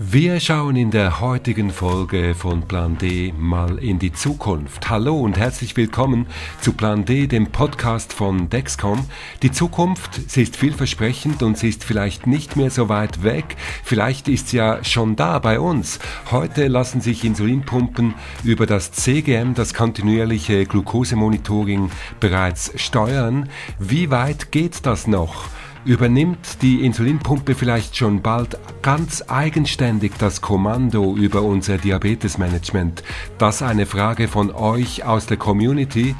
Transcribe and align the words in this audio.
Wir 0.00 0.38
schauen 0.38 0.76
in 0.76 0.92
der 0.92 1.18
heutigen 1.18 1.72
Folge 1.72 2.36
von 2.36 2.62
Plan 2.62 2.98
D 2.98 3.34
mal 3.36 3.78
in 3.78 3.98
die 3.98 4.12
Zukunft. 4.12 4.88
Hallo 4.88 5.18
und 5.18 5.36
herzlich 5.36 5.76
willkommen 5.76 6.28
zu 6.60 6.72
Plan 6.72 7.04
D, 7.04 7.26
dem 7.26 7.48
Podcast 7.48 8.12
von 8.12 8.48
Dexcom. 8.48 9.06
Die 9.42 9.50
Zukunft, 9.50 10.30
sie 10.30 10.44
ist 10.44 10.56
vielversprechend 10.56 11.42
und 11.42 11.58
sie 11.58 11.68
ist 11.68 11.82
vielleicht 11.82 12.28
nicht 12.28 12.54
mehr 12.54 12.70
so 12.70 12.88
weit 12.88 13.24
weg. 13.24 13.56
Vielleicht 13.82 14.28
ist 14.28 14.50
sie 14.50 14.58
ja 14.58 14.84
schon 14.84 15.16
da 15.16 15.40
bei 15.40 15.58
uns. 15.58 15.98
Heute 16.30 16.68
lassen 16.68 17.00
sich 17.00 17.24
Insulinpumpen 17.24 18.14
über 18.44 18.66
das 18.66 18.92
CGM, 18.92 19.54
das 19.54 19.74
kontinuierliche 19.74 20.64
Glukosemonitoring, 20.64 21.90
bereits 22.20 22.70
steuern. 22.76 23.48
Wie 23.80 24.12
weit 24.12 24.52
geht 24.52 24.86
das 24.86 25.08
noch? 25.08 25.46
Übernimmt 25.88 26.60
die 26.60 26.84
Insulinpumpe 26.84 27.54
vielleicht 27.54 27.96
schon 27.96 28.20
bald 28.20 28.58
ganz 28.82 29.24
eigenständig 29.26 30.12
das 30.18 30.42
Kommando 30.42 31.16
über 31.16 31.40
unser 31.40 31.78
Diabetesmanagement? 31.78 33.02
Das 33.38 33.62
eine 33.62 33.86
Frage 33.86 34.28
von 34.28 34.50
euch 34.50 35.06
aus 35.06 35.24
der 35.24 35.38
Community. 35.38 36.14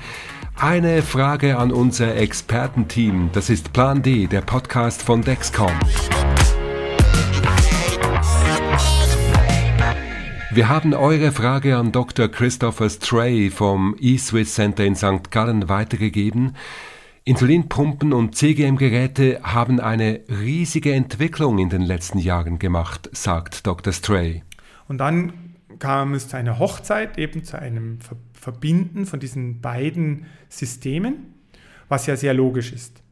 Eine 0.56 1.02
Frage 1.02 1.58
an 1.58 1.70
unser 1.70 2.16
Expertenteam. 2.16 3.28
Das 3.34 3.50
ist 3.50 3.74
Plan 3.74 4.02
D, 4.02 4.26
der 4.26 4.40
Podcast 4.40 5.02
von 5.02 5.20
Dexcom. 5.20 5.78
Wir 10.50 10.70
haben 10.70 10.94
eure 10.94 11.30
Frage 11.30 11.76
an 11.76 11.92
Dr. 11.92 12.28
Christopher 12.28 12.88
Stray 12.88 13.50
vom 13.50 13.94
eSwiss 14.00 14.54
Center 14.54 14.86
in 14.86 14.96
St. 14.96 15.30
Gallen 15.30 15.68
weitergegeben. 15.68 16.56
Insulinpumpen 17.28 18.14
und 18.14 18.36
CGM-Geräte 18.36 19.40
haben 19.42 19.80
eine 19.80 20.20
riesige 20.30 20.94
Entwicklung 20.94 21.58
in 21.58 21.68
den 21.68 21.82
letzten 21.82 22.18
Jahren 22.18 22.58
gemacht, 22.58 23.10
sagt 23.12 23.66
Dr. 23.66 23.92
Stray. 23.92 24.42
Und 24.86 24.96
dann 24.96 25.34
kam 25.78 26.14
es 26.14 26.28
zu 26.28 26.38
einer 26.38 26.58
Hochzeit, 26.58 27.18
eben 27.18 27.44
zu 27.44 27.58
einem 27.58 27.98
Verbinden 28.32 29.04
von 29.04 29.20
diesen 29.20 29.60
beiden 29.60 30.24
Systemen, 30.48 31.34
was 31.90 32.06
ja 32.06 32.16
sehr 32.16 32.32
logisch 32.32 32.72
ist. 32.72 33.02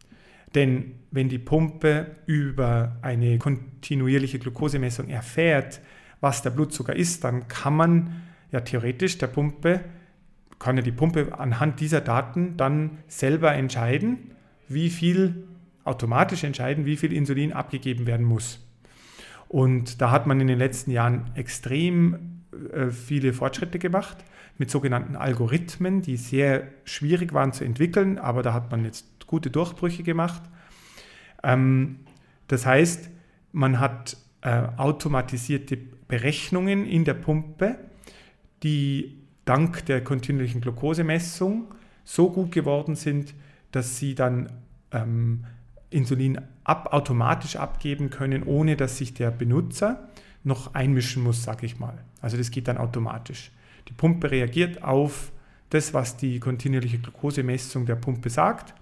Denn 0.55 0.95
wenn 1.11 1.29
die 1.29 1.39
Pumpe 1.39 2.17
über 2.25 2.97
eine 3.03 3.37
kontinuierliche 3.37 4.39
Glukosemessung 4.39 5.11
erfährt, 5.11 5.83
was 6.23 6.41
der 6.41 6.51
Blutzucker 6.51 6.97
ist, 6.97 7.23
dann 7.23 7.49
kann 7.49 7.77
man 7.77 8.23
ja 8.51 8.61
theoretisch 8.63 9.19
der 9.19 9.27
Pumpe 9.27 9.85
kann 10.59 10.77
ja 10.77 10.83
die 10.83 10.93
Pumpe 10.93 11.39
anhand 11.39 11.81
dieser 11.81 12.01
Daten 12.01 12.57
dann 12.57 12.99
selber 13.09 13.53
entscheiden, 13.53 14.33
wie 14.69 14.91
viel, 14.91 15.47
automatisch 15.85 16.45
entscheiden, 16.45 16.85
wie 16.85 16.97
viel 16.97 17.13
Insulin 17.13 17.53
abgegeben 17.53 18.07
werden 18.07 18.27
muss. 18.27 18.61
Und 19.49 20.01
da 20.01 20.11
hat 20.11 20.27
man 20.27 20.41
in 20.41 20.49
den 20.49 20.59
letzten 20.59 20.91
Jahren 20.91 21.31
extrem 21.35 22.43
äh, 22.73 22.89
viele 22.89 23.33
Fortschritte 23.33 23.79
gemacht 23.79 24.19
mit 24.59 24.71
sogenannten 24.71 25.17
Algorithmen, 25.17 26.03
die 26.03 26.17
sehr 26.17 26.69
schwierig 26.85 27.33
waren 27.33 27.53
zu 27.53 27.65
entwickeln, 27.65 28.19
aber 28.19 28.43
da 28.43 28.53
hat 28.53 28.71
man 28.71 28.85
jetzt 28.85 29.27
gute 29.27 29.51
Durchbrüche 29.51 30.03
gemacht. 30.03 30.43
Ähm, 31.43 32.01
das 32.49 32.67
heißt, 32.67 33.11
man 33.53 33.81
hat 33.81 34.17
äh, 34.41 34.63
automatisierte 34.77 35.77
Berechnungen 36.09 36.87
in 36.87 37.05
der 37.05 37.15
Pumpe, 37.15 37.79
die 38.63 39.26
dank 39.47 39.87
der 39.87 40.05
kontinuierlichen 40.05 40.61
Glukosemessung 40.61 41.75
so 42.05 42.31
gut 42.31 42.53
geworden 42.53 42.95
sind, 42.95 43.35
dass 43.73 43.97
sie 43.97 44.15
dann 44.15 44.53
ähm, 44.93 45.45
Insulin 45.89 46.41
ab, 46.65 46.93
automatisch 46.93 47.57
abgeben 47.57 48.11
können, 48.11 48.43
ohne 48.43 48.77
dass 48.77 48.99
sich 48.99 49.15
der 49.15 49.31
Benutzer 49.31 50.09
noch 50.45 50.75
einmischen 50.75 51.23
muss, 51.23 51.43
sage 51.43 51.65
ich 51.65 51.79
mal. 51.79 52.05
Also 52.21 52.37
das 52.37 52.51
geht 52.51 52.69
dann 52.69 52.77
automatisch. 52.77 53.51
Die 53.89 53.93
Pumpe 53.93 54.31
reagiert 54.31 54.83
auf 54.83 55.33
das, 55.71 55.95
was 55.95 56.17
die 56.17 56.39
kontinuierliche 56.41 56.99
Glukosemessung 56.99 57.87
der 57.87 57.97
Pumpe 57.97 58.31
sagt 58.31 58.75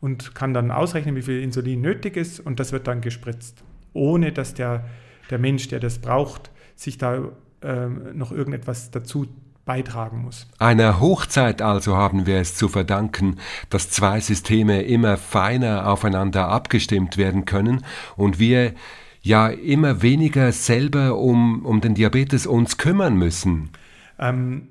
und 0.00 0.34
kann 0.34 0.54
dann 0.54 0.70
ausrechnen, 0.70 1.16
wie 1.16 1.22
viel 1.22 1.42
Insulin 1.42 1.80
nötig 1.80 2.16
ist 2.16 2.40
und 2.40 2.60
das 2.60 2.72
wird 2.72 2.86
dann 2.86 3.00
gespritzt, 3.00 3.64
ohne 3.92 4.32
dass 4.32 4.54
der, 4.54 4.84
der 5.30 5.38
Mensch, 5.38 5.68
der 5.68 5.80
das 5.80 5.98
braucht, 5.98 6.50
sich 6.76 6.98
da 6.98 7.30
äh, 7.62 7.86
noch 7.86 8.32
irgendetwas 8.32 8.90
dazu 8.90 9.26
beitragen 9.64 10.22
muss. 10.22 10.46
Einer 10.58 11.00
Hochzeit 11.00 11.62
also 11.62 11.96
haben 11.96 12.26
wir 12.26 12.38
es 12.38 12.54
zu 12.54 12.68
verdanken, 12.68 13.38
dass 13.70 13.90
zwei 13.90 14.20
Systeme 14.20 14.82
immer 14.82 15.16
feiner 15.16 15.88
aufeinander 15.88 16.48
abgestimmt 16.48 17.16
werden 17.16 17.44
können 17.44 17.84
und 18.16 18.38
wir 18.38 18.74
ja 19.22 19.48
immer 19.48 20.02
weniger 20.02 20.52
selber 20.52 21.16
um, 21.16 21.64
um 21.64 21.80
den 21.80 21.94
Diabetes 21.94 22.46
uns 22.46 22.76
kümmern 22.76 23.16
müssen. 23.16 23.70
Ähm, 24.18 24.68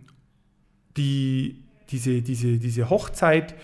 die, 0.95 1.63
diese, 1.89 2.21
diese, 2.21 2.59
diese 2.59 2.89
Hochzeit, 2.89 3.55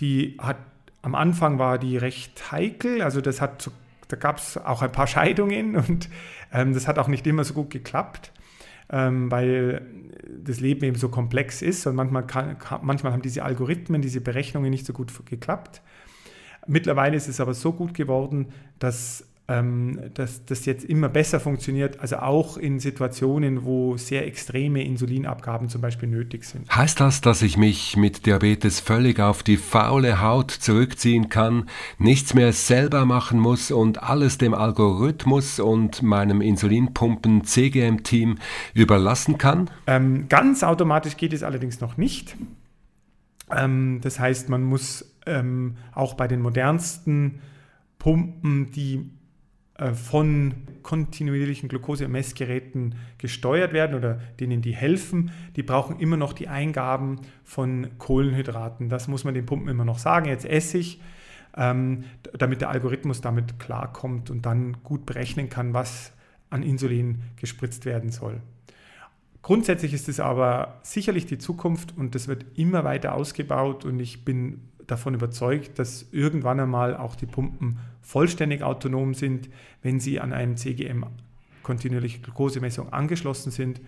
die 0.00 0.36
hat 0.38 0.58
am 1.02 1.14
Anfang 1.14 1.58
war 1.58 1.78
die 1.78 1.96
recht 1.96 2.52
heikel, 2.52 3.02
also 3.02 3.20
das 3.20 3.40
hat 3.40 3.70
da 4.08 4.16
gab 4.16 4.38
es 4.38 4.56
auch 4.56 4.82
ein 4.82 4.92
paar 4.92 5.08
Scheidungen 5.08 5.74
und 5.76 6.08
ähm, 6.52 6.74
das 6.74 6.86
hat 6.86 6.98
auch 6.98 7.08
nicht 7.08 7.26
immer 7.26 7.42
so 7.42 7.54
gut 7.54 7.70
geklappt 7.70 8.30
ähm, 8.90 9.30
weil 9.30 9.82
das 10.44 10.60
Leben 10.60 10.84
eben 10.84 10.96
so 10.96 11.08
komplex 11.08 11.62
ist 11.62 11.86
und 11.86 11.96
manchmal, 11.96 12.26
kann, 12.26 12.56
manchmal 12.82 13.12
haben 13.12 13.22
diese 13.22 13.44
Algorithmen, 13.44 14.02
diese 14.02 14.20
Berechnungen 14.20 14.70
nicht 14.70 14.86
so 14.86 14.92
gut 14.92 15.12
geklappt. 15.26 15.82
Mittlerweile 16.66 17.16
ist 17.16 17.28
es 17.28 17.40
aber 17.40 17.54
so 17.54 17.72
gut 17.72 17.94
geworden, 17.94 18.48
dass 18.78 19.24
dass 19.48 20.44
das 20.44 20.66
jetzt 20.66 20.84
immer 20.84 21.08
besser 21.08 21.38
funktioniert, 21.38 22.00
also 22.00 22.16
auch 22.16 22.56
in 22.56 22.80
Situationen, 22.80 23.64
wo 23.64 23.96
sehr 23.96 24.26
extreme 24.26 24.82
Insulinabgaben 24.82 25.68
zum 25.68 25.80
Beispiel 25.80 26.08
nötig 26.08 26.44
sind. 26.44 26.68
Heißt 26.74 26.98
das, 26.98 27.20
dass 27.20 27.42
ich 27.42 27.56
mich 27.56 27.96
mit 27.96 28.26
Diabetes 28.26 28.80
völlig 28.80 29.20
auf 29.20 29.44
die 29.44 29.56
faule 29.56 30.20
Haut 30.20 30.50
zurückziehen 30.50 31.28
kann, 31.28 31.68
nichts 31.98 32.34
mehr 32.34 32.52
selber 32.52 33.06
machen 33.06 33.38
muss 33.38 33.70
und 33.70 34.02
alles 34.02 34.36
dem 34.36 34.52
Algorithmus 34.52 35.60
und 35.60 36.02
meinem 36.02 36.40
Insulinpumpen 36.40 37.44
CGM-Team 37.44 38.38
überlassen 38.74 39.38
kann? 39.38 39.70
Ähm, 39.86 40.26
ganz 40.28 40.64
automatisch 40.64 41.16
geht 41.16 41.32
es 41.32 41.44
allerdings 41.44 41.80
noch 41.80 41.96
nicht. 41.96 42.36
Ähm, 43.56 44.00
das 44.02 44.18
heißt, 44.18 44.48
man 44.48 44.64
muss 44.64 45.14
ähm, 45.24 45.76
auch 45.92 46.14
bei 46.14 46.26
den 46.26 46.40
modernsten 46.40 47.38
Pumpen, 48.00 48.72
die 48.72 49.10
von 49.92 50.54
kontinuierlichen 50.82 51.68
Glukosemessgeräten 51.68 52.94
gesteuert 53.18 53.72
werden 53.72 53.96
oder 53.96 54.20
denen 54.40 54.62
die 54.62 54.74
helfen, 54.74 55.32
die 55.56 55.62
brauchen 55.62 56.00
immer 56.00 56.16
noch 56.16 56.32
die 56.32 56.48
Eingaben 56.48 57.20
von 57.44 57.88
Kohlenhydraten. 57.98 58.88
Das 58.88 59.08
muss 59.08 59.24
man 59.24 59.34
den 59.34 59.44
Pumpen 59.44 59.68
immer 59.68 59.84
noch 59.84 59.98
sagen. 59.98 60.28
Jetzt 60.28 60.46
Essig, 60.46 61.00
ähm, 61.56 62.04
damit 62.38 62.60
der 62.60 62.70
Algorithmus 62.70 63.20
damit 63.20 63.58
klarkommt 63.58 64.30
und 64.30 64.46
dann 64.46 64.78
gut 64.82 65.04
berechnen 65.04 65.50
kann, 65.50 65.74
was 65.74 66.12
an 66.48 66.62
Insulin 66.62 67.22
gespritzt 67.36 67.84
werden 67.84 68.10
soll. 68.10 68.40
Grundsätzlich 69.42 69.92
ist 69.92 70.08
es 70.08 70.20
aber 70.20 70.80
sicherlich 70.82 71.26
die 71.26 71.38
Zukunft 71.38 71.96
und 71.96 72.14
das 72.14 72.28
wird 72.28 72.44
immer 72.56 72.84
weiter 72.84 73.14
ausgebaut 73.14 73.84
und 73.84 74.00
ich 74.00 74.24
bin 74.24 74.60
davon 74.86 75.14
überzeugt, 75.14 75.78
dass 75.78 76.06
irgendwann 76.12 76.60
einmal 76.60 76.96
auch 76.96 77.16
die 77.16 77.26
Pumpen 77.26 77.78
vollständig 78.02 78.62
autonom 78.62 79.14
sind, 79.14 79.48
wenn 79.82 80.00
sie 80.00 80.20
an 80.20 80.32
einem 80.32 80.56
CGM 80.56 81.04
kontinuierliche 81.62 82.20
Glukosemessung 82.20 82.92
angeschlossen 82.92 83.50
sind, 83.50 83.80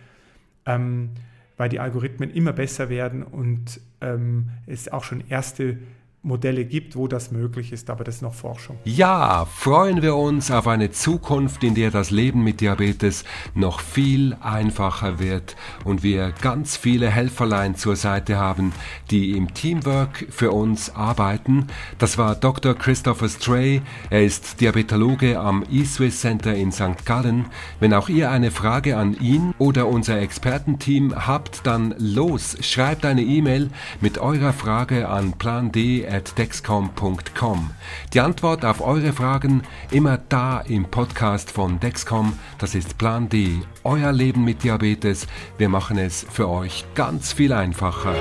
ähm, 0.67 1.11
weil 1.57 1.69
die 1.69 1.81
Algorithmen 1.81 2.31
immer 2.31 2.53
besser 2.53 2.89
werden 2.89 3.23
und 3.23 3.81
ähm, 4.01 4.51
es 4.67 4.89
auch 4.89 5.05
schon 5.05 5.23
erste 5.29 5.79
Modelle 6.23 6.65
gibt, 6.65 6.97
wo 6.97 7.07
das 7.07 7.31
möglich 7.31 7.73
ist, 7.73 7.89
aber 7.91 8.03
das 8.03 8.17
ist 8.17 8.23
noch 8.23 8.35
Forschung. 8.35 8.77
Ja, 8.85 9.47
freuen 9.47 10.03
wir 10.03 10.17
uns 10.17 10.51
auf 10.51 10.67
eine 10.67 10.91
Zukunft, 10.91 11.63
in 11.63 11.77
der 11.77 11.93
das 11.93 12.11
Leben 12.11 12.43
mit 12.43 12.61
Diabetes 12.61 13.25
noch 13.55 13.79
viel 13.81 14.37
einfacher 14.41 15.21
wird 15.21 15.55
und 15.85 16.03
wir 16.03 16.33
ganz 16.43 16.77
viele 16.77 17.09
Helferlein 17.09 17.77
zur 17.77 17.95
Seite 17.95 18.37
haben, 18.37 18.73
die 19.13 19.37
im 19.37 19.55
Teamwork 19.55 20.27
für 20.31 20.51
uns 20.51 20.95
arbeiten. 20.95 21.69
Das 21.99 22.19
war 22.19 22.35
Dr. 22.35 22.75
Christopher 22.75 23.29
Stray. 23.29 23.81
Er 24.11 24.25
ist 24.25 24.61
Diabetologe 24.61 25.39
am 25.39 25.63
eSwiss 25.71 26.21
Center 26.21 26.53
in 26.53 26.73
St. 26.73 27.07
Gallen. 27.07 27.47
Wenn 27.79 27.95
auch 27.95 28.09
ihr 28.09 28.31
eine 28.33 28.51
Frage 28.51 28.97
an 28.97 29.17
ihn 29.21 29.55
oder 29.59 29.87
unser 29.87 30.21
Expertenteam 30.21 31.15
habt, 31.15 31.65
dann 31.65 31.95
los, 31.97 32.57
schreibt 32.61 33.07
eine 33.07 33.23
E-Mail 33.23 33.71
mit 34.01 34.19
eurer 34.19 34.53
Frage 34.53 35.09
an 35.09 35.33
plan 35.33 35.71
D 36.09 36.35
dexcom.com. 36.37 37.71
Die 38.13 38.21
Antwort 38.21 38.65
auf 38.65 38.81
eure 38.81 39.13
Fragen 39.13 39.63
immer 39.91 40.19
da 40.29 40.61
im 40.61 40.85
Podcast 40.87 41.51
von 41.51 41.79
Dexcom. 41.81 42.39
Das 42.59 42.75
ist 42.75 42.99
Plan 42.99 43.29
D. 43.29 43.61
Euer 43.85 44.13
Leben 44.13 44.45
mit 44.45 44.65
Diabetes. 44.65 45.27
Wir 45.59 45.69
machen 45.69 45.99
es 45.99 46.27
für 46.31 46.49
euch 46.49 46.85
ganz 46.95 47.33
viel 47.33 47.53
einfacher. 47.53 48.15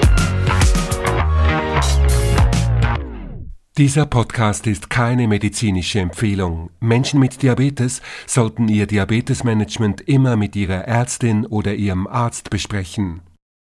Dieser 3.78 4.08
Podcast 4.08 4.66
ist 4.66 4.90
keine 4.90 5.28
medizinische 5.28 6.00
Empfehlung. 6.00 6.72
Menschen 6.80 7.20
mit 7.20 7.44
Diabetes 7.44 8.02
sollten 8.26 8.70
ihr 8.70 8.88
Diabetesmanagement 8.88 10.02
immer 10.02 10.36
mit 10.36 10.56
ihrer 10.56 10.86
Ärztin 10.88 11.46
oder 11.46 11.76
ihrem 11.76 12.08
Arzt 12.08 12.50
besprechen. 12.50 13.22